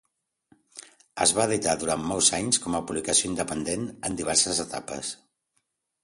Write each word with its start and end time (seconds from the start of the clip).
Es 1.25 1.33
va 1.39 1.43
editar 1.49 1.75
durant 1.83 2.07
molts 2.11 2.29
anys 2.37 2.59
com 2.63 2.77
a 2.77 2.81
publicació 2.91 3.29
independent, 3.33 3.83
en 4.09 4.17
diverses 4.23 4.63
etapes. 4.65 5.13